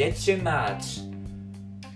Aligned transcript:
Yetche 0.00 0.42
match. 0.42 1.00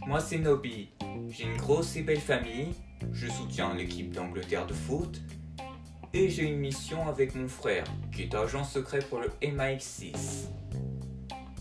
Moi 0.06 0.20
c'est 0.20 0.36
Nobi. 0.36 0.90
J'ai 1.30 1.44
une 1.44 1.56
grosse 1.56 1.96
et 1.96 2.02
belle 2.02 2.20
famille. 2.20 2.74
Je 3.14 3.26
soutiens 3.28 3.72
l'équipe 3.74 4.12
d'Angleterre 4.12 4.66
de 4.66 4.74
foot. 4.74 5.22
Et 6.12 6.28
j'ai 6.28 6.42
une 6.42 6.58
mission 6.58 7.08
avec 7.08 7.34
mon 7.34 7.48
frère, 7.48 7.84
qui 8.12 8.24
est 8.24 8.34
agent 8.34 8.62
secret 8.62 8.98
pour 9.08 9.20
le 9.20 9.28
MI6. 9.40 10.48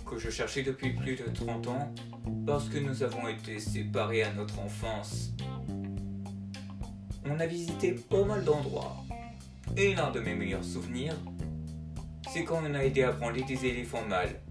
Que 0.05 0.17
je 0.19 0.29
cherchais 0.29 0.63
depuis 0.63 0.91
plus 0.91 1.15
de 1.15 1.23
30 1.33 1.67
ans, 1.69 1.93
parce 2.45 2.67
que 2.67 2.77
nous 2.77 3.03
avons 3.03 3.29
été 3.29 3.57
séparés 3.61 4.23
à 4.23 4.33
notre 4.33 4.59
enfance. 4.59 5.31
On 7.23 7.39
a 7.39 7.45
visité 7.45 7.93
pas 7.93 8.25
mal 8.25 8.43
d'endroits. 8.43 8.97
Et 9.77 9.95
l'un 9.95 10.11
de 10.11 10.19
mes 10.19 10.35
meilleurs 10.35 10.65
souvenirs, 10.65 11.15
c'est 12.33 12.43
quand 12.43 12.61
on 12.69 12.73
a 12.73 12.83
aidé 12.83 13.03
à 13.03 13.13
branler 13.13 13.43
des 13.43 13.65
éléphants 13.65 14.05
mâles, 14.09 14.41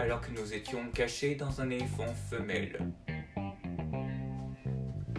alors 0.00 0.22
que 0.22 0.30
nous 0.30 0.54
étions 0.54 0.90
cachés 0.94 1.34
dans 1.34 1.60
un 1.60 1.68
éléphant 1.68 2.06
femelle. 2.30 2.78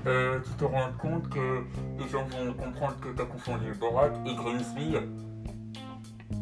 Euh, 0.07 0.39
tu 0.39 0.49
te 0.57 0.63
rends 0.63 0.91
compte 0.99 1.29
que 1.29 1.63
les 1.99 2.09
gens 2.09 2.25
vont 2.25 2.53
comprendre 2.53 2.99
que 2.99 3.09
t'as 3.09 3.25
confondu 3.25 3.73
Borat 3.79 4.09
et 4.25 4.33
Greensville 4.33 5.03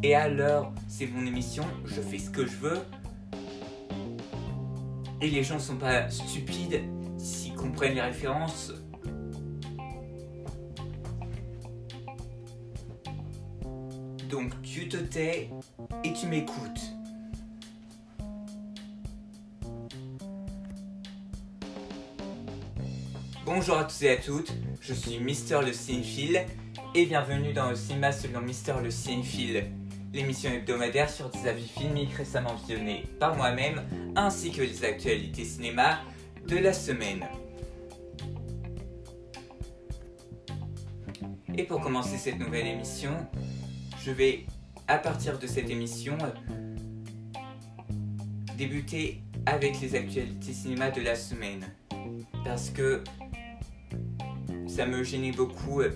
Et 0.02 0.14
alors, 0.14 0.72
c'est 0.88 1.06
mon 1.06 1.26
émission, 1.26 1.64
je 1.84 2.00
fais 2.00 2.18
ce 2.18 2.30
que 2.30 2.46
je 2.46 2.56
veux. 2.56 2.78
Et 5.20 5.28
les 5.28 5.42
gens 5.42 5.58
sont 5.58 5.76
pas 5.76 6.08
stupides 6.08 6.80
s'ils 7.18 7.54
comprennent 7.54 7.94
les 7.94 8.00
références. 8.00 8.72
Donc 14.30 14.62
tu 14.62 14.88
te 14.88 14.96
tais 14.96 15.50
et 16.04 16.12
tu 16.14 16.26
m'écoutes. 16.26 16.99
Bonjour 23.52 23.78
à 23.78 23.84
tous 23.84 24.04
et 24.04 24.10
à 24.10 24.16
toutes, 24.16 24.52
je 24.80 24.94
suis 24.94 25.18
Mister 25.18 25.58
le 25.60 25.72
Cinéphile 25.72 26.46
et 26.94 27.04
bienvenue 27.04 27.52
dans 27.52 27.68
le 27.68 27.74
cinéma 27.74 28.12
selon 28.12 28.42
Mister 28.42 28.74
le 28.80 28.92
Cinéphile, 28.92 29.72
l'émission 30.12 30.52
hebdomadaire 30.52 31.10
sur 31.10 31.28
des 31.30 31.48
avis 31.48 31.66
filmiques 31.66 32.12
récemment 32.12 32.54
visionnés 32.54 33.06
par 33.18 33.34
moi-même 33.34 33.82
ainsi 34.14 34.52
que 34.52 34.62
les 34.62 34.84
actualités 34.84 35.44
cinéma 35.44 35.98
de 36.46 36.58
la 36.58 36.72
semaine. 36.72 37.26
Et 41.56 41.64
pour 41.64 41.80
commencer 41.80 42.18
cette 42.18 42.38
nouvelle 42.38 42.68
émission, 42.68 43.16
je 44.00 44.12
vais, 44.12 44.46
à 44.86 44.96
partir 44.96 45.40
de 45.40 45.48
cette 45.48 45.68
émission, 45.68 46.16
débuter 48.56 49.24
avec 49.44 49.80
les 49.80 49.96
actualités 49.96 50.52
cinéma 50.52 50.92
de 50.92 51.00
la 51.00 51.16
semaine. 51.16 51.66
Parce 52.44 52.70
que 52.70 53.02
ça 54.70 54.86
me 54.86 55.02
gênait 55.02 55.32
beaucoup 55.32 55.80
euh, 55.80 55.90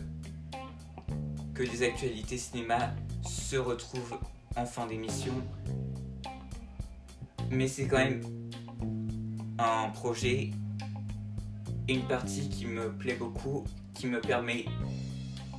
que 1.54 1.62
les 1.62 1.84
actualités 1.84 2.36
cinéma 2.36 2.92
se 3.24 3.56
retrouvent 3.56 4.18
en 4.56 4.66
fin 4.66 4.86
d'émission. 4.86 5.34
Mais 7.50 7.68
c'est 7.68 7.86
quand 7.86 7.98
même 7.98 8.20
un 9.58 9.90
projet 9.90 10.50
et 11.86 11.94
une 11.94 12.06
partie 12.08 12.48
qui 12.48 12.66
me 12.66 12.92
plaît 12.92 13.14
beaucoup, 13.14 13.64
qui 13.94 14.08
me 14.08 14.20
permet 14.20 14.64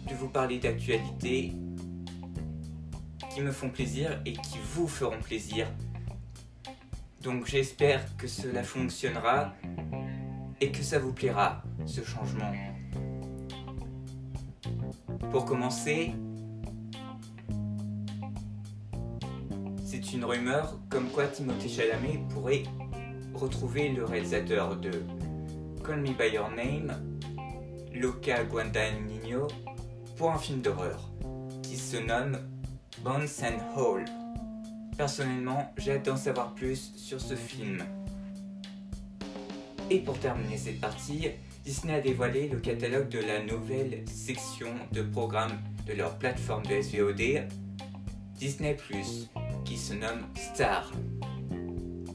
de 0.10 0.14
vous 0.16 0.30
parler 0.30 0.60
d'actualités 0.60 1.54
qui 3.34 3.42
me 3.42 3.52
font 3.52 3.70
plaisir 3.70 4.22
et 4.26 4.34
qui 4.34 4.58
vous 4.74 4.88
feront 4.88 5.22
plaisir. 5.22 5.68
Donc 7.22 7.46
j'espère 7.46 8.16
que 8.18 8.28
cela 8.28 8.62
fonctionnera 8.64 9.54
et 10.60 10.72
que 10.72 10.84
ça 10.84 11.00
vous 11.00 11.14
plaira, 11.14 11.64
ce 11.86 12.04
changement. 12.04 12.75
Pour 15.32 15.46
commencer, 15.46 16.14
c'est 19.84 20.14
une 20.14 20.26
rumeur 20.26 20.80
comme 20.90 21.10
quoi 21.10 21.28
Timothée 21.28 21.68
Chalamet 21.68 22.22
pourrait 22.30 22.64
retrouver 23.34 23.90
le 23.90 24.06
réalisateur 24.06 24.78
de 24.78 24.92
Call 25.86 26.02
Me 26.02 26.14
By 26.14 26.34
Your 26.34 26.50
Name, 26.50 26.94
Luca 27.94 28.44
Guadagnino, 28.46 29.48
pour 30.16 30.32
un 30.32 30.38
film 30.38 30.62
d'horreur 30.62 31.12
qui 31.62 31.76
se 31.76 31.98
nomme 31.98 32.38
Bones 33.04 33.28
and 33.44 33.78
Hole. 33.78 34.06
Personnellement, 34.98 35.74
j'ai 35.78 35.94
hâte 35.94 36.06
d'en 36.06 36.16
savoir 36.16 36.54
plus 36.56 36.94
sur 36.96 37.20
ce 37.20 37.36
film. 37.36 37.84
Et 39.90 40.00
pour 40.00 40.18
terminer 40.18 40.58
cette 40.58 40.80
partie, 40.80 41.30
Disney 41.66 41.96
a 41.96 42.00
dévoilé 42.00 42.48
le 42.48 42.60
catalogue 42.60 43.10
de 43.10 43.18
la 43.18 43.42
nouvelle 43.42 44.04
section 44.08 44.68
de 44.92 45.02
programmes 45.02 45.58
de 45.88 45.94
leur 45.94 46.16
plateforme 46.20 46.64
de 46.68 46.80
SVOD, 46.80 47.48
Disney⁇ 48.36 48.78
qui 49.66 49.76
se 49.76 49.96
nomme 49.96 50.28
Star, 50.36 50.92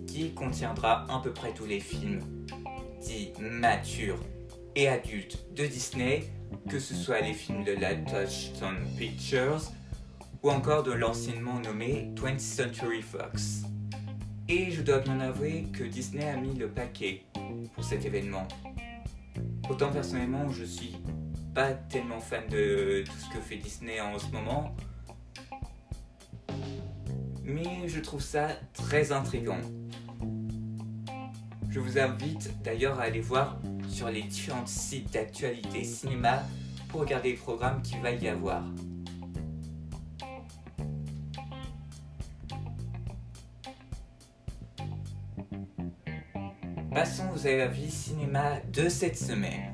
qui 0.06 0.32
contiendra 0.34 1.04
à 1.12 1.20
peu 1.20 1.32
près 1.32 1.52
tous 1.52 1.66
les 1.66 1.80
films 1.80 2.20
dits 3.00 3.32
matures 3.40 4.20
et 4.76 4.86
adultes 4.86 5.44
de 5.56 5.66
Disney, 5.66 6.22
que 6.68 6.78
ce 6.78 6.94
soit 6.94 7.20
les 7.20 7.34
films 7.34 7.64
de 7.64 7.72
la 7.72 7.96
Touchstone 7.96 8.78
Pictures 8.96 9.62
ou 10.44 10.50
encore 10.50 10.84
de 10.84 10.92
l'anciennement 10.92 11.58
nommé 11.58 12.12
20th 12.14 12.38
Century 12.38 13.02
Fox. 13.02 13.64
Et 14.48 14.70
je 14.70 14.82
dois 14.82 15.00
bien 15.00 15.18
avouer 15.18 15.64
que 15.72 15.82
Disney 15.82 16.28
a 16.28 16.36
mis 16.36 16.54
le 16.54 16.68
paquet 16.68 17.24
pour 17.74 17.82
cet 17.82 18.04
événement. 18.04 18.46
Autant 19.68 19.90
personnellement, 19.92 20.48
je 20.50 20.64
suis 20.64 20.96
pas 21.54 21.72
tellement 21.72 22.20
fan 22.20 22.42
de 22.48 23.04
tout 23.06 23.16
ce 23.18 23.34
que 23.34 23.40
fait 23.40 23.56
Disney 23.56 24.00
en 24.00 24.18
ce 24.18 24.26
moment. 24.30 24.74
Mais 27.44 27.88
je 27.88 28.00
trouve 28.00 28.22
ça 28.22 28.48
très 28.74 29.12
intrigant. 29.12 29.60
Je 31.68 31.78
vous 31.78 31.98
invite 31.98 32.50
d'ailleurs 32.62 32.98
à 32.98 33.04
aller 33.04 33.20
voir 33.20 33.58
sur 33.88 34.08
les 34.08 34.22
différents 34.22 34.66
sites 34.66 35.12
d'actualité 35.12 35.84
cinéma 35.84 36.42
pour 36.88 37.00
regarder 37.00 37.30
les 37.30 37.36
programmes 37.36 37.82
qu'il 37.82 38.00
va 38.00 38.10
y 38.10 38.28
avoir. 38.28 38.64
Passons 47.00 47.30
aux 47.34 47.46
avis 47.46 47.90
cinéma 47.90 48.60
de 48.74 48.90
cette 48.90 49.16
semaine. 49.16 49.72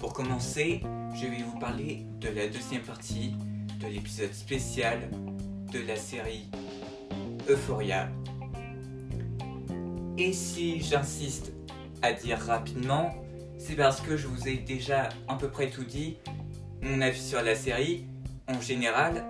Pour 0.00 0.12
commencer, 0.12 0.80
je 1.14 1.28
vais 1.28 1.44
vous 1.44 1.56
parler 1.60 2.04
de 2.18 2.30
la 2.30 2.48
deuxième 2.48 2.82
partie 2.82 3.36
de 3.80 3.86
l'épisode 3.86 4.32
spécial 4.32 5.08
de 5.72 5.78
la 5.86 5.94
série 5.94 6.50
Euphoria. 7.48 8.08
Et 10.18 10.32
si 10.32 10.80
j'insiste 10.80 11.52
à 12.02 12.12
dire 12.12 12.40
rapidement, 12.40 13.14
c'est 13.56 13.76
parce 13.76 14.00
que 14.00 14.16
je 14.16 14.26
vous 14.26 14.48
ai 14.48 14.56
déjà 14.56 15.10
à 15.28 15.36
peu 15.36 15.48
près 15.48 15.70
tout 15.70 15.84
dit, 15.84 16.16
mon 16.80 17.00
avis 17.00 17.22
sur 17.22 17.40
la 17.40 17.54
série 17.54 18.04
en 18.48 18.60
général 18.60 19.24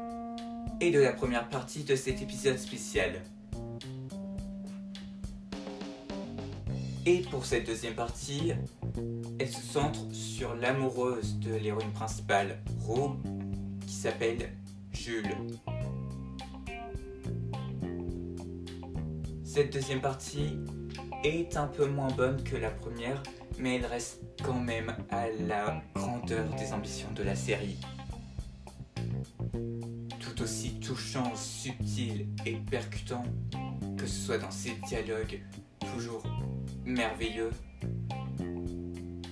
et 0.81 0.91
de 0.91 0.99
la 0.99 1.13
première 1.13 1.51
partie 1.51 1.85
de 1.85 1.95
cet 1.95 2.23
épisode 2.23 2.57
spécial. 2.57 3.21
Et 7.05 7.23
pour 7.23 7.45
cette 7.45 7.67
deuxième 7.67 7.95
partie, 7.95 8.53
elle 9.41 9.49
se 9.49 9.61
centre 9.61 10.01
sur 10.13 10.55
l'amoureuse 10.55 11.37
de 11.41 11.55
l'héroïne 11.55 11.91
principale, 11.91 12.63
Rue, 12.87 13.17
qui 13.85 13.93
s'appelle 13.93 14.53
Jules. 14.93 15.35
Cette 19.45 19.73
deuxième 19.73 20.01
partie 20.01 20.59
est 21.25 21.57
un 21.57 21.67
peu 21.67 21.87
moins 21.87 22.11
bonne 22.13 22.43
que 22.45 22.57
la 22.57 22.71
première, 22.71 23.21
mais 23.59 23.77
elle 23.77 23.87
reste 23.87 24.21
quand 24.45 24.61
même 24.61 24.95
à 25.11 25.29
la 25.29 25.83
grandeur 25.95 26.49
des 26.55 26.73
ambitions 26.73 27.11
de 27.17 27.25
la 27.25 27.35
série. 27.35 27.79
Tout 30.21 30.41
aussi 30.41 30.79
touchant, 30.79 31.35
subtil 31.35 32.29
et 32.47 32.55
percutant, 32.71 33.25
que 33.99 34.07
ce 34.07 34.27
soit 34.27 34.39
dans 34.39 34.53
ses 34.53 34.75
dialogues 34.87 35.43
toujours 35.81 36.23
merveilleux 36.85 37.51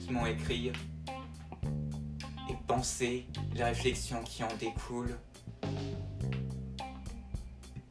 qui 0.01 0.13
m'ont 0.13 0.27
écrit 0.27 0.69
et 0.69 2.57
pensé 2.67 3.27
les 3.55 3.65
réflexions 3.65 4.23
qui 4.25 4.43
en 4.43 4.57
découlent 4.59 5.17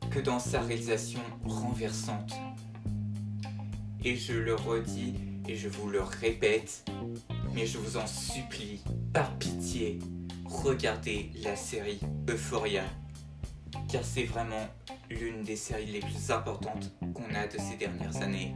que 0.10 0.20
dans 0.20 0.40
sa 0.40 0.62
réalisation 0.62 1.22
renversante. 1.46 2.34
Et 4.04 4.16
je 4.16 4.34
le 4.34 4.56
redis 4.56 5.16
et 5.48 5.56
je 5.56 5.68
vous 5.68 5.90
le 5.90 6.02
répète, 6.02 6.90
mais 7.54 7.66
je 7.66 7.78
vous 7.78 7.98
en 7.98 8.08
supplie, 8.08 8.82
par 9.14 9.38
pitié, 9.38 10.00
regardez 10.46 11.32
la 11.44 11.56
série 11.56 12.00
Euphoria, 12.30 12.84
car 13.92 14.04
c'est 14.04 14.24
vraiment 14.24 14.68
l'une 15.10 15.44
des 15.44 15.56
séries 15.56 15.92
les 15.92 16.00
plus 16.00 16.32
importantes 16.32 16.92
qu'on 17.14 17.34
a 17.36 17.48
de 17.48 17.58
ces 17.58 17.78
dernières 17.78 18.22
années. 18.22 18.54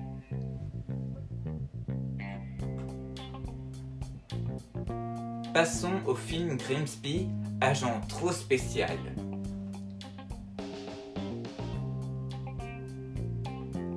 Passons 5.54 6.02
au 6.08 6.16
film 6.16 6.58
Grimsby, 6.58 7.28
agent 7.62 8.02
trop 8.10 8.32
spécial. 8.32 8.98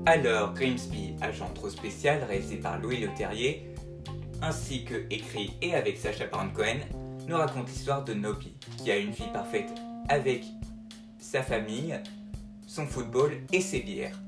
Alors, 0.05 0.53
Grimsby, 0.53 1.15
agent 1.23 1.49
trop 1.55 1.71
spécial, 1.71 2.23
réalisé 2.25 2.57
par 2.57 2.79
Louis 2.79 2.99
Leterrier, 2.99 3.71
ainsi 4.43 4.85
que 4.85 5.07
écrit 5.09 5.55
et 5.63 5.75
avec 5.75 5.97
Sacha 5.97 6.27
Baron 6.27 6.51
Cohen, 6.51 6.81
nous 7.27 7.37
raconte 7.37 7.69
l'histoire 7.69 8.05
de 8.05 8.13
Nobby, 8.13 8.53
qui 8.77 8.91
a 8.91 8.99
une 8.99 9.13
vie 9.13 9.31
parfaite 9.33 9.73
avec 10.11 10.45
sa 11.19 11.43
famille, 11.43 11.99
son 12.67 12.87
football 12.87 13.33
et 13.55 13.63
ses 13.63 13.81
bières. 13.81 14.21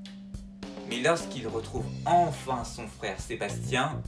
Mais 0.88 1.02
lorsqu'il 1.02 1.46
retrouve 1.46 1.84
enfin 2.06 2.64
son 2.64 2.86
frère 2.86 3.20
Sébastien, 3.20 4.00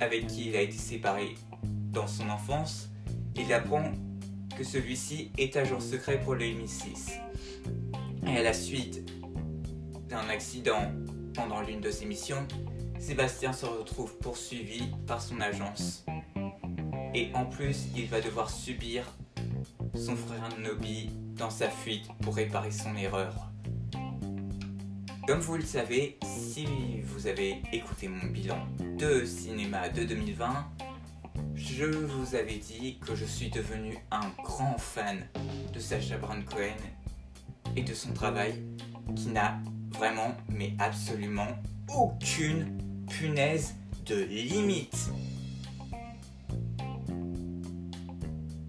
avec 0.00 0.26
qui 0.26 0.48
il 0.48 0.56
a 0.56 0.62
été 0.62 0.76
séparé 0.76 1.36
dans 1.90 2.06
son 2.06 2.28
enfance, 2.28 2.90
il 3.36 3.52
apprend 3.52 3.92
que 4.56 4.64
celui-ci 4.64 5.30
est 5.38 5.56
agent 5.56 5.80
secret 5.80 6.20
pour 6.20 6.34
le 6.34 6.44
MI6. 6.44 7.12
Et 8.26 8.36
à 8.36 8.42
la 8.42 8.52
suite 8.52 9.10
d'un 10.08 10.28
accident 10.28 10.92
pendant 11.34 11.60
l'une 11.60 11.80
de 11.80 11.90
ses 11.90 12.06
missions, 12.06 12.46
Sébastien 12.98 13.52
se 13.52 13.66
retrouve 13.66 14.16
poursuivi 14.18 14.90
par 15.06 15.22
son 15.22 15.40
agence. 15.40 16.04
Et 17.14 17.30
en 17.34 17.46
plus, 17.46 17.86
il 17.96 18.06
va 18.06 18.20
devoir 18.20 18.50
subir 18.50 19.04
son 19.94 20.16
frère 20.16 20.48
Nobby 20.58 21.10
dans 21.36 21.50
sa 21.50 21.68
fuite 21.68 22.08
pour 22.22 22.34
réparer 22.36 22.70
son 22.70 22.96
erreur. 22.96 23.32
Comme 25.26 25.40
vous 25.40 25.56
le 25.56 25.62
savez, 25.62 26.18
si 26.24 26.66
vous 27.02 27.26
avez 27.26 27.62
écouté 27.72 28.08
mon 28.08 28.26
bilan 28.26 28.66
de 28.98 29.24
cinéma 29.24 29.88
de 29.88 30.04
2020, 30.04 30.66
je 31.72 31.84
vous 31.84 32.34
avais 32.34 32.56
dit 32.56 32.98
que 33.04 33.14
je 33.14 33.24
suis 33.24 33.50
devenu 33.50 33.98
un 34.10 34.28
grand 34.42 34.78
fan 34.78 35.26
de 35.72 35.78
Sacha 35.78 36.16
Baron 36.16 36.42
Cohen 36.42 36.76
et 37.76 37.82
de 37.82 37.94
son 37.94 38.12
travail 38.12 38.54
qui 39.14 39.28
n'a 39.28 39.60
vraiment, 39.90 40.36
mais 40.48 40.74
absolument 40.78 41.48
aucune 41.94 42.78
punaise 43.08 43.74
de 44.06 44.16
limite. 44.24 45.10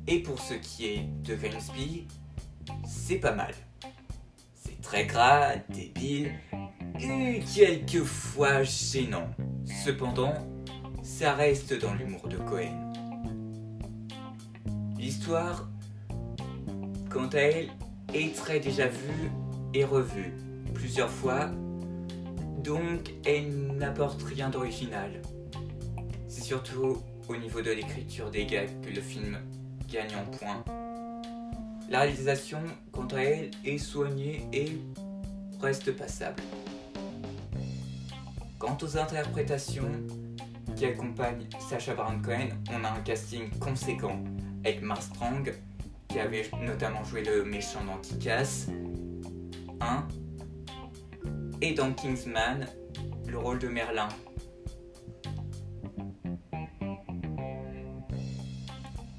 Et 0.08 0.20
pour 0.20 0.40
ce 0.40 0.56
qui 0.56 0.88
est 0.88 1.10
de 1.24 1.36
Grimsby, 1.36 2.08
c'est 2.86 3.20
pas 3.20 3.34
mal. 3.34 3.54
C'est 4.56 4.82
très 4.82 5.06
gras, 5.06 5.56
débile 5.70 6.34
et 7.00 7.42
quelquefois 7.56 8.64
gênant. 8.64 9.30
Cependant, 9.86 10.34
ça 11.04 11.34
reste 11.34 11.80
dans 11.80 11.94
l'humour 11.94 12.28
de 12.28 12.38
Cohen. 12.38 12.89
L'histoire, 15.30 15.70
quant 17.12 17.28
à 17.28 17.38
elle, 17.38 17.70
est 18.16 18.36
très 18.36 18.60
déjà 18.60 18.88
vue 18.88 19.30
et 19.76 19.86
revue 19.86 20.34
plusieurs 20.74 21.12
fois, 21.12 21.52
donc 22.64 23.14
elle 23.28 23.78
n'apporte 23.78 24.24
rien 24.24 24.50
d'original. 24.50 25.22
C'est 26.28 26.42
surtout 26.42 26.98
au 27.28 27.36
niveau 27.36 27.62
de 27.62 27.70
l'écriture 27.70 28.32
des 28.32 28.48
gags 28.48 28.82
que 28.82 28.90
le 28.90 29.02
film 29.02 29.38
gagne 29.88 30.16
en 30.16 30.26
points. 30.36 30.64
La 31.92 32.00
réalisation, 32.00 32.64
quant 32.92 33.08
à 33.12 33.22
elle, 33.22 33.52
est 33.64 33.78
soignée 33.78 34.48
et 34.52 34.80
reste 35.62 35.96
passable. 35.96 36.42
Quant 38.58 38.80
aux 38.82 38.98
interprétations 38.98 39.92
qui 40.76 40.86
accompagnent 40.86 41.48
Sacha 41.70 41.94
Baron 41.94 42.20
Cohen, 42.20 42.50
on 42.72 42.84
a 42.84 42.90
un 42.90 43.02
casting 43.02 43.48
conséquent 43.60 44.24
avec 44.64 44.82
Mark 44.82 45.02
Strong, 45.02 45.54
qui 46.08 46.20
avait 46.20 46.50
notamment 46.62 47.04
joué 47.04 47.24
le 47.24 47.44
méchant 47.44 47.84
dans 47.86 47.98
Kick-Ass 47.98 48.68
1, 49.80 50.08
et 51.62 51.74
dans 51.74 51.94
Kingsman, 51.94 52.68
le 53.28 53.38
rôle 53.38 53.60
de 53.60 53.68
Merlin. 53.68 54.10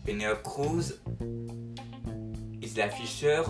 Penelope 0.05 0.43
Cruz, 0.43 1.01
Isla 2.63 2.89
Fisher, 2.91 3.43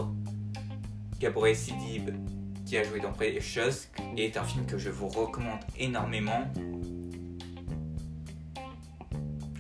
Gabriel 1.19 1.57
Sidib, 1.57 2.11
qui 2.67 2.77
a 2.77 2.85
joué 2.85 3.01
dans 3.01 3.13
Precious, 3.13 3.89
et 4.17 4.27
est 4.27 4.37
un 4.37 4.45
film 4.45 4.67
que 4.67 4.79
je 4.79 4.91
vous 4.91 5.09
recommande 5.09 5.61
énormément. 5.79 6.47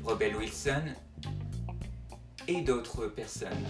Rebel 0.04 0.36
Wilson 0.36 0.94
et 2.50 2.62
d'autres 2.62 3.06
personnes. 3.06 3.64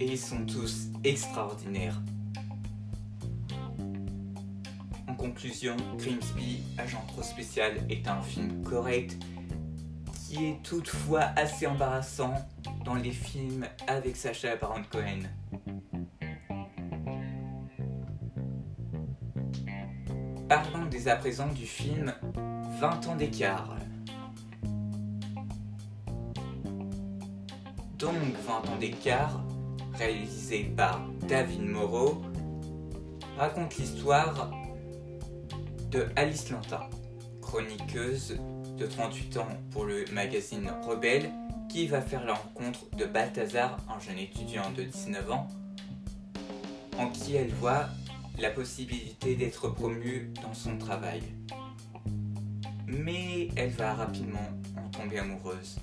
Et 0.00 0.06
ils 0.06 0.18
sont 0.18 0.44
tous 0.44 0.88
extraordinaires. 1.04 2.00
En 5.06 5.14
conclusion, 5.14 5.76
Grimsby, 5.98 6.62
agent 6.78 7.04
trop 7.06 7.22
spécial, 7.22 7.74
est 7.88 8.08
un 8.08 8.20
film 8.22 8.64
correct 8.64 9.16
qui 10.26 10.46
est 10.46 10.62
toutefois 10.64 11.30
assez 11.36 11.68
embarrassant 11.68 12.34
dans 12.84 12.96
les 12.96 13.12
films 13.12 13.64
avec 13.86 14.16
Sacha 14.16 14.56
Baron 14.56 14.82
Cohen. 14.90 15.28
Parlons 20.48 20.86
dès 20.90 21.06
à 21.06 21.14
présent 21.14 21.46
du 21.52 21.66
film 21.66 22.12
20 22.80 23.06
ans 23.06 23.16
d'écart. 23.16 23.76
Donc 28.02 28.16
20 28.16 28.52
ans 28.68 28.78
d'écart, 28.80 29.40
réalisé 29.94 30.64
par 30.76 31.00
David 31.28 31.62
Moreau, 31.62 32.20
raconte 33.38 33.76
l'histoire 33.76 34.50
de 35.92 36.08
Alice 36.16 36.50
Lantin, 36.50 36.90
chroniqueuse 37.40 38.40
de 38.76 38.86
38 38.86 39.36
ans 39.36 39.48
pour 39.70 39.84
le 39.84 40.04
magazine 40.12 40.68
Rebelle, 40.84 41.30
qui 41.68 41.86
va 41.86 42.00
faire 42.00 42.24
la 42.24 42.34
rencontre 42.34 42.90
de 42.96 43.04
Balthazar, 43.04 43.76
un 43.88 44.00
jeune 44.00 44.18
étudiant 44.18 44.72
de 44.76 44.82
19 44.82 45.30
ans, 45.30 45.46
en 46.98 47.08
qui 47.08 47.36
elle 47.36 47.52
voit 47.52 47.86
la 48.36 48.50
possibilité 48.50 49.36
d'être 49.36 49.68
promue 49.68 50.32
dans 50.42 50.54
son 50.54 50.76
travail. 50.76 51.22
Mais 52.88 53.46
elle 53.54 53.70
va 53.70 53.94
rapidement 53.94 54.48
en 54.76 54.88
tomber 54.88 55.20
amoureuse. 55.20 55.78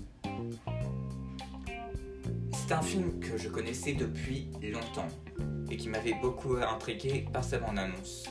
C'est 2.69 2.75
un 2.75 2.83
film 2.83 3.19
que 3.19 3.35
je 3.35 3.49
connaissais 3.49 3.93
depuis 3.93 4.47
longtemps 4.61 5.07
et 5.71 5.75
qui 5.75 5.89
m'avait 5.89 6.13
beaucoup 6.21 6.55
intrigué 6.57 7.25
par 7.33 7.43
sa 7.43 7.57
bande-annonce. 7.57 8.29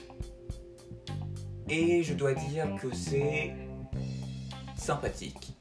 Et 1.68 2.04
je 2.04 2.14
dois 2.14 2.34
dire 2.34 2.68
que 2.80 2.94
c'est 2.94 3.52
sympathique. 4.76 5.56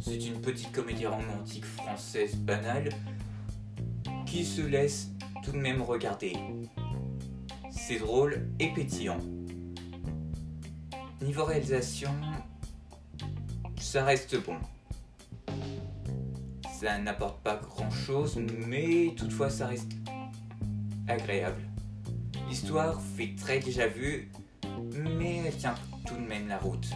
C'est 0.00 0.24
une 0.24 0.40
petite 0.40 0.70
comédie 0.70 1.08
romantique 1.08 1.64
française 1.64 2.36
banale 2.36 2.90
qui 4.24 4.44
se 4.44 4.62
laisse 4.62 5.08
tout 5.42 5.50
de 5.50 5.58
même 5.58 5.82
regarder. 5.82 6.36
C'est 7.72 7.98
drôle 7.98 8.46
et 8.60 8.72
pétillant. 8.72 9.18
Niveau 11.22 11.44
réalisation, 11.44 12.14
ça 13.80 14.04
reste 14.04 14.40
bon. 14.44 14.58
Ça 16.82 16.98
n'apporte 16.98 17.40
pas 17.44 17.54
grand 17.54 17.92
chose, 17.92 18.40
mais 18.66 19.14
toutefois 19.16 19.48
ça 19.50 19.68
reste 19.68 19.92
agréable. 21.06 21.62
L'histoire 22.48 23.00
fait 23.16 23.36
très 23.36 23.60
déjà 23.60 23.86
vu 23.86 24.32
mais 24.92 25.42
elle 25.46 25.56
tient 25.56 25.76
tout 26.04 26.16
de 26.16 26.26
même 26.26 26.48
la 26.48 26.58
route. 26.58 26.90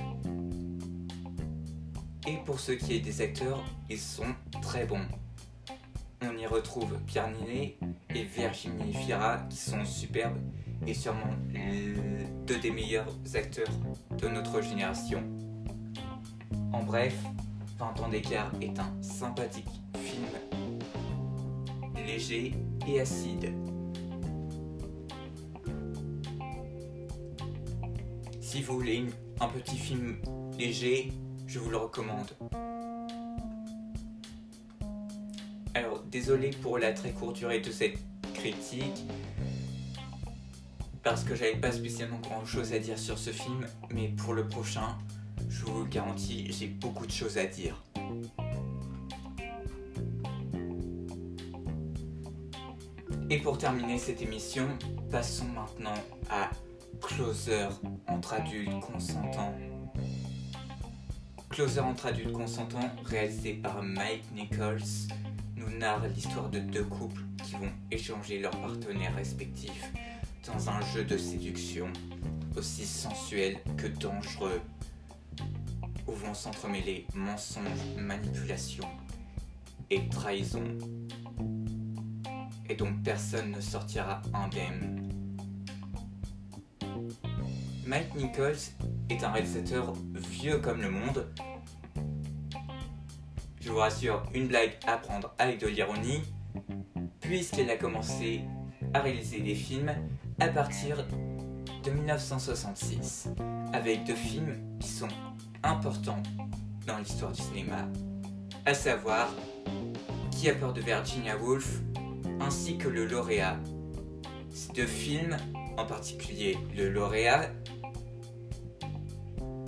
Et 2.27 2.37
pour 2.45 2.59
ce 2.59 2.73
qui 2.73 2.95
est 2.95 3.01
des 3.01 3.21
acteurs, 3.21 3.63
ils 3.89 4.01
sont 4.01 4.35
très 4.61 4.87
bons. 4.87 5.07
On 6.21 6.37
y 6.37 6.47
retrouve 6.49 6.99
Pierre 7.07 7.31
Ninet 7.31 7.79
et 8.13 8.25
Virginie 8.25 8.93
Fira 8.93 9.39
qui 9.49 9.57
sont 9.57 9.85
superbes 9.85 10.41
et 10.85 10.95
sûrement 10.95 11.33
deux 12.45 12.59
des 12.59 12.73
meilleurs 12.73 13.15
acteurs 13.35 13.71
de 14.19 14.27
notre 14.27 14.61
génération. 14.63 15.23
En 16.73 16.83
bref, 16.83 17.15
20 17.79 18.01
ans 18.01 18.09
d'écart 18.09 18.51
est 18.61 18.79
un 18.79 19.03
sympathique 19.03 19.69
film 19.95 20.27
léger 22.07 22.55
et 22.87 23.01
acide. 23.01 23.53
Si 28.41 28.63
vous 28.63 28.75
voulez 28.75 29.07
un 29.41 29.49
petit 29.49 29.77
film 29.77 30.17
léger, 30.59 31.13
je 31.47 31.59
vous 31.59 31.69
le 31.69 31.77
recommande. 31.77 32.31
Alors, 35.75 36.03
désolé 36.05 36.51
pour 36.63 36.79
la 36.79 36.93
très 36.93 37.11
courte 37.11 37.37
durée 37.37 37.61
de 37.61 37.71
cette 37.71 37.99
critique 38.33 39.05
parce 41.03 41.23
que 41.23 41.35
j'avais 41.35 41.57
pas 41.57 41.73
spécialement 41.73 42.19
grand 42.21 42.45
chose 42.47 42.73
à 42.73 42.79
dire 42.79 42.99
sur 42.99 43.19
ce 43.19 43.31
film, 43.31 43.67
mais 43.93 44.09
pour 44.09 44.33
le 44.33 44.49
prochain, 44.49 44.97
vous 45.87 45.93
garantis, 45.93 46.47
j'ai 46.51 46.67
beaucoup 46.67 47.07
de 47.07 47.13
choses 47.13 47.39
à 47.39 47.47
dire. 47.47 47.81
Et 53.31 53.39
pour 53.39 53.59
terminer 53.59 53.99
cette 53.99 54.21
émission, 54.21 54.67
passons 55.11 55.47
maintenant 55.47 55.95
à 56.29 56.51
Closer 57.01 57.69
entre 58.09 58.35
adultes 58.35 58.81
consentants. 58.81 59.55
Closer 61.51 61.81
entre 61.81 62.07
adultes 62.07 62.33
consentants, 62.33 62.91
réalisé 63.05 63.55
par 63.55 63.83
Mike 63.83 64.25
Nichols, 64.35 64.81
nous 65.57 65.71
narre 65.79 66.07
l'histoire 66.09 66.49
de 66.49 66.59
deux 66.59 66.85
couples 66.85 67.23
qui 67.45 67.53
vont 67.53 67.73
échanger 67.91 68.41
leurs 68.41 68.59
partenaires 68.61 69.15
respectifs 69.15 69.93
dans 70.47 70.69
un 70.69 70.81
jeu 70.93 71.05
de 71.05 71.17
séduction 71.17 71.89
aussi 72.57 72.87
sensuel 72.87 73.59
que 73.77 73.87
dangereux, 73.87 74.61
où 76.07 76.13
vont 76.13 76.35
s'entremêler 76.35 77.07
mensonges, 77.15 77.97
manipulations 77.99 78.89
et 79.91 80.09
trahison, 80.09 80.65
et 82.69 82.75
dont 82.75 82.93
personne 83.05 83.53
ne 83.53 83.61
sortira 83.61 84.23
indemne. 84.35 85.09
Mike 87.87 88.15
Nichols 88.17 88.57
est 89.09 89.23
un 89.23 89.31
réalisateur 89.31 89.93
vieux 90.15 90.59
comme 90.59 90.83
le 90.83 90.91
monde. 90.91 91.27
Je 93.61 93.71
vous 93.71 93.79
rassure, 93.79 94.25
une 94.35 94.49
blague 94.49 94.77
à 94.87 94.97
prendre 94.97 95.35
avec 95.39 95.61
de 95.61 95.69
l'ironie, 95.69 96.23
puisqu'il 97.21 97.71
a 97.71 97.77
commencé 97.77 98.43
à 98.93 99.01
réaliser 99.01 99.41
des 99.41 99.55
films 99.55 99.93
à 100.41 100.49
partir 100.49 101.07
de 101.85 101.91
1966, 101.91 103.29
avec 103.73 104.05
deux 104.05 104.15
films 104.15 104.79
qui 104.81 104.89
sont 104.89 105.09
importants 105.67 106.23
dans 106.87 106.99
l'histoire 106.99 107.33
du 107.33 107.43
cinéma, 107.43 107.89
à 108.65 108.75
savoir 108.75 109.29
Qui 110.31 110.49
a 110.49 110.55
peur 110.55 110.73
de 110.73 110.81
Virginia 110.81 111.37
Woolf 111.37 111.81
ainsi 112.41 112.79
que 112.79 112.89
Le 112.89 113.07
Lauréat. 113.07 113.59
Ces 114.51 114.73
deux 114.73 114.87
films, 114.87 115.37
en 115.77 115.85
particulier 115.85 116.57
Le 116.77 116.91
Lauréat, 116.91 117.51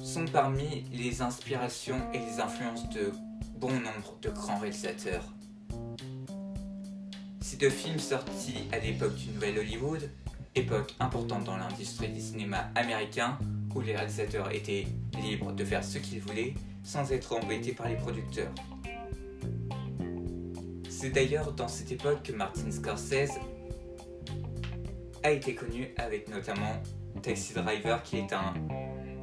sont 0.03 0.27
parmi 0.27 0.85
les 0.93 1.21
inspirations 1.21 2.01
et 2.13 2.19
les 2.19 2.41
influences 2.41 2.89
de 2.91 3.13
bon 3.57 3.73
nombre 3.73 4.17
de 4.23 4.31
grands 4.31 4.59
réalisateurs. 4.59 5.25
Ces 7.41 7.57
deux 7.57 7.71
films 7.71 7.99
sortis 7.99 8.69
à 8.73 8.79
l'époque 8.79 9.15
du 9.17 9.31
Nouvel 9.31 9.59
Hollywood, 9.59 10.11
époque 10.55 10.95
importante 11.01 11.45
dans 11.45 11.57
l'industrie 11.57 12.09
du 12.09 12.21
cinéma 12.21 12.71
américain, 12.75 13.39
où 13.75 13.81
les 13.81 13.95
réalisateurs 13.95 14.53
étaient 14.53 14.87
libres 15.23 15.53
de 15.53 15.65
faire 15.65 15.85
ce 15.85 15.99
qu'ils 15.99 16.21
voulaient 16.21 16.55
sans 16.83 17.13
être 17.13 17.37
embêtés 17.37 17.73
par 17.73 17.89
les 17.89 17.97
producteurs. 17.97 18.53
C'est 20.89 21.11
d'ailleurs 21.11 21.53
dans 21.53 21.69
cette 21.69 21.93
époque 21.93 22.23
que 22.23 22.33
Martin 22.33 22.71
Scorsese 22.71 23.39
a 25.23 25.31
été 25.31 25.55
connu 25.55 25.89
avec 25.97 26.29
notamment 26.29 26.83
Taxi 27.23 27.53
Driver 27.53 28.03
qui 28.03 28.19
est 28.19 28.33
un 28.33 28.55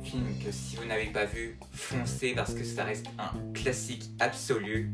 film 0.03 0.27
que 0.43 0.51
si 0.51 0.75
vous 0.75 0.85
n'avez 0.85 1.07
pas 1.07 1.25
vu, 1.25 1.57
foncez 1.73 2.33
parce 2.33 2.53
que 2.53 2.63
ça 2.63 2.83
reste 2.83 3.07
un 3.17 3.31
classique 3.53 4.09
absolu. 4.19 4.91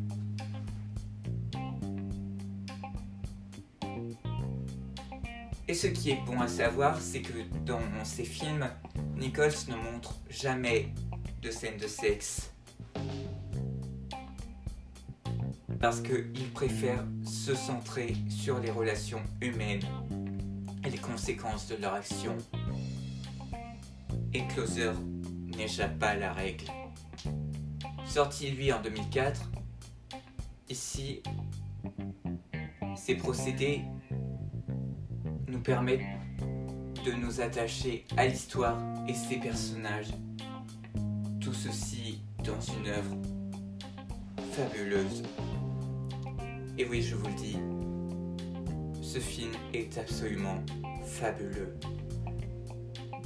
Et 5.67 5.73
ce 5.73 5.87
qui 5.87 6.11
est 6.11 6.19
bon 6.25 6.39
à 6.41 6.47
savoir, 6.47 6.99
c'est 6.99 7.21
que 7.21 7.33
dans 7.65 7.79
ces 8.03 8.25
films, 8.25 8.67
Nichols 9.21 9.67
ne 9.69 9.75
montre 9.75 10.19
jamais 10.31 10.89
de 11.43 11.51
scènes 11.51 11.77
de 11.77 11.85
sexe. 11.85 12.51
Parce 15.79 16.01
qu'il 16.01 16.51
préfère 16.51 17.05
se 17.23 17.53
centrer 17.53 18.15
sur 18.29 18.59
les 18.59 18.71
relations 18.71 19.21
humaines 19.39 19.83
et 20.83 20.89
les 20.89 20.97
conséquences 20.97 21.67
de 21.67 21.75
leur 21.75 21.93
action 21.93 22.35
et 24.33 24.47
Closer 24.47 24.93
n'échappe 25.55 25.99
pas 25.99 26.09
à 26.09 26.15
la 26.15 26.33
règle. 26.33 26.65
Sorti 28.07 28.49
lui 28.49 28.73
en 28.73 28.81
2004, 28.81 29.51
ici, 30.67 31.21
ces 32.95 33.13
procédés 33.13 33.83
nous 35.47 35.59
permettent 35.59 36.20
de 37.03 37.11
nous 37.11 37.41
attacher 37.41 38.05
à 38.17 38.27
l'histoire 38.27 38.77
et 39.07 39.13
ses 39.13 39.37
personnages. 39.37 40.11
Tout 41.39 41.53
ceci 41.53 42.21
dans 42.43 42.59
une 42.59 42.87
œuvre 42.87 43.17
fabuleuse. 44.51 45.23
Et 46.77 46.85
oui, 46.85 47.01
je 47.01 47.15
vous 47.15 47.27
le 47.27 47.33
dis, 47.33 47.57
ce 49.01 49.19
film 49.19 49.51
est 49.73 49.97
absolument 49.97 50.63
fabuleux 51.05 51.77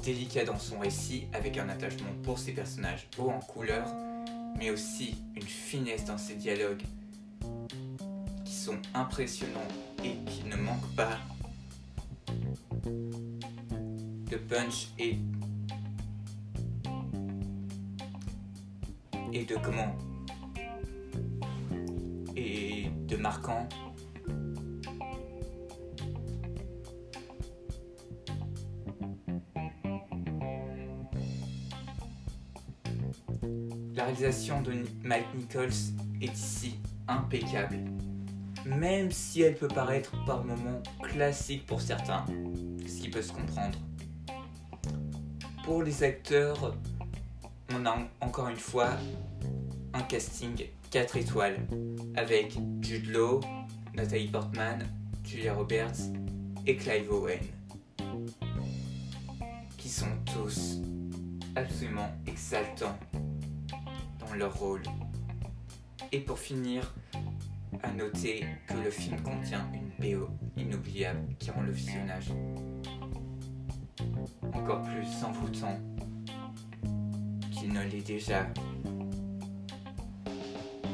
délicat 0.06 0.46
dans 0.46 0.60
son 0.60 0.78
récit 0.78 1.26
avec 1.34 1.58
un 1.58 1.68
attachement 1.68 2.14
pour 2.22 2.38
ses 2.38 2.52
personnages 2.52 3.08
beaux 3.18 3.32
en 3.32 3.40
couleur, 3.40 3.88
mais 4.56 4.70
aussi 4.70 5.16
une 5.36 5.42
finesse 5.42 6.06
dans 6.06 6.20
ses 6.20 6.36
dialogues 6.36 6.84
qui 8.46 8.54
sont 8.54 8.78
impressionnants 8.94 9.68
et 10.04 10.14
qui 10.30 10.44
ne 10.48 10.56
manquent 10.56 10.96
pas 10.96 11.18
de 14.30 14.38
punch 14.38 14.90
et 14.98 15.18
et 19.34 19.44
de 19.44 19.56
comment 19.56 19.96
et 22.36 22.90
de 23.08 23.18
marquant 23.18 23.68
La 33.94 34.04
réalisation 34.04 34.62
de 34.62 34.74
Mike 35.04 35.26
Nichols 35.36 35.70
est 36.22 36.34
ici 36.34 36.80
impeccable, 37.08 37.78
même 38.66 39.12
si 39.12 39.42
elle 39.42 39.56
peut 39.56 39.68
paraître 39.68 40.12
par 40.26 40.44
moments 40.44 40.82
classique 41.02 41.66
pour 41.66 41.82
certains, 41.82 42.26
ce 42.86 43.02
qui 43.02 43.10
peut 43.10 43.22
se 43.22 43.32
comprendre. 43.32 43.80
Pour 45.66 45.84
les 45.84 46.04
acteurs, 46.04 46.76
on 47.74 47.86
a 47.86 47.98
encore 48.22 48.48
une 48.48 48.56
fois 48.56 48.92
un 49.94 50.02
casting 50.02 50.68
4 50.92 51.18
étoiles 51.18 51.68
avec 52.16 52.58
Jude 52.82 53.08
Law, 53.08 53.42
Natalie 53.96 54.28
Portman, 54.28 54.88
Julia 55.24 55.54
Roberts 55.54 56.12
et 56.66 56.76
Clive 56.78 57.12
Owen, 57.12 57.40
qui 59.78 59.90
sont 59.90 60.06
tous 60.34 60.82
absolument 61.56 62.10
exaltants 62.28 62.98
leur 64.36 64.58
rôle. 64.58 64.84
Et 66.12 66.20
pour 66.20 66.40
finir, 66.40 66.94
à 67.84 67.92
noter 67.92 68.46
que 68.68 68.76
le 68.76 68.90
film 68.90 69.22
contient 69.22 69.70
une 69.74 69.90
BO 70.00 70.30
inoubliable 70.58 71.36
qui 71.40 71.52
rend 71.52 71.62
le 71.62 71.72
visionnage 71.72 72.32
encore 74.56 74.82
plus 74.82 75.24
envoûtant 75.24 75.78
qu'il 77.52 77.74
ne 77.74 77.84
l'est 77.84 78.06
déjà. 78.06 78.48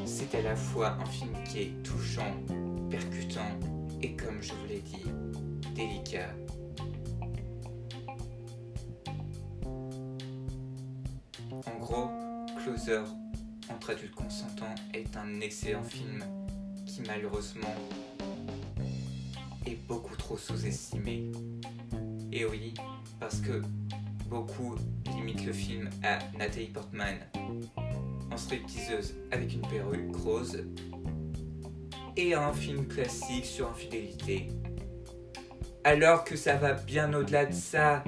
C'est 0.04 0.34
à 0.34 0.42
la 0.42 0.56
fois 0.56 0.96
un 1.00 1.06
film 1.06 1.32
qui 1.44 1.60
est 1.60 1.82
touchant, 1.82 2.36
percutant 2.90 3.58
et 4.00 4.14
comme 4.16 4.42
je 4.42 4.52
vous 4.52 4.66
l'ai 4.68 4.80
dit, 4.80 5.04
délicat. 5.74 6.34
En 11.66 11.78
gros, 11.78 12.08
Closer 12.62 13.02
entre 13.70 13.90
adultes 13.90 14.14
consentants 14.14 14.74
est 14.94 15.16
un 15.16 15.40
excellent 15.40 15.82
film 15.82 16.22
qui 16.86 17.00
malheureusement 17.02 17.74
est 19.66 19.76
beaucoup 19.86 20.16
trop 20.16 20.36
sous-estimé. 20.36 21.32
Et 22.32 22.44
oui, 22.44 22.74
parce 23.22 23.40
que 23.40 23.62
beaucoup 24.28 24.74
limitent 25.14 25.46
le 25.46 25.52
film 25.52 25.88
à 26.02 26.18
Nathalie 26.36 26.66
Portman 26.66 27.18
en 28.32 28.36
stripteaseuse 28.36 29.14
avec 29.30 29.54
une 29.54 29.60
perruque 29.60 30.16
rose 30.16 30.64
et 32.16 32.34
un 32.34 32.52
film 32.52 32.88
classique 32.88 33.44
sur 33.44 33.70
infidélité. 33.70 34.48
Alors 35.84 36.24
que 36.24 36.34
ça 36.34 36.56
va 36.56 36.72
bien 36.72 37.14
au-delà 37.14 37.46
de 37.46 37.54
ça. 37.54 38.02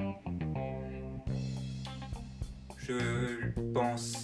Je 2.77 3.51
pense 3.73 4.14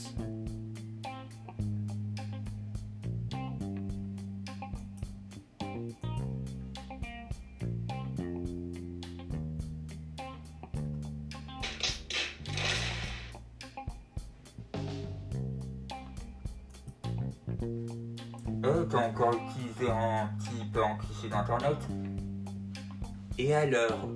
Et 23.38 23.54
alors 23.54 24.10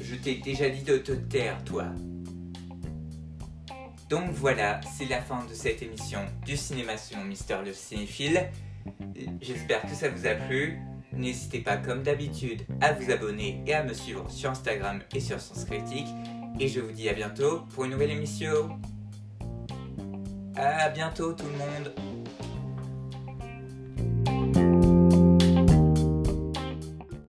Je 0.00 0.14
t'ai 0.16 0.36
déjà 0.36 0.68
dit 0.68 0.82
de 0.82 0.98
te 0.98 1.12
taire, 1.12 1.62
toi. 1.64 1.86
Donc 4.10 4.30
voilà, 4.32 4.80
c'est 4.96 5.06
la 5.06 5.20
fin 5.20 5.44
de 5.44 5.54
cette 5.54 5.82
émission 5.82 6.20
du 6.44 6.56
cinéma 6.56 6.96
selon 6.96 7.24
Mister 7.24 7.56
le 7.64 7.72
cinéphile. 7.72 8.48
J'espère 9.40 9.82
que 9.82 9.94
ça 9.94 10.10
vous 10.10 10.26
a 10.26 10.34
plu. 10.34 10.78
N'hésitez 11.12 11.60
pas 11.60 11.76
comme 11.76 12.02
d'habitude 12.02 12.62
à 12.80 12.92
vous 12.92 13.10
abonner 13.10 13.62
et 13.66 13.74
à 13.74 13.82
me 13.82 13.94
suivre 13.94 14.30
sur 14.30 14.50
Instagram 14.50 15.00
et 15.14 15.20
sur 15.20 15.40
Sens 15.40 15.64
Critique. 15.64 16.08
Et 16.60 16.68
je 16.68 16.80
vous 16.80 16.92
dis 16.92 17.08
à 17.08 17.14
bientôt 17.14 17.60
pour 17.74 17.84
une 17.84 17.92
nouvelle 17.92 18.10
émission. 18.10 18.78
À 20.56 20.88
bientôt 20.90 21.32
tout 21.32 21.46
le 21.46 21.58
monde 21.58 22.13